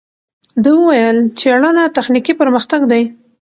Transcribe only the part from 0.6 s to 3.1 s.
ده وویل، څېړنه تخنیکي پرمختګ دی.